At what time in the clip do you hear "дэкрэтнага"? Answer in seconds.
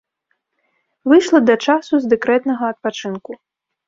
2.13-2.63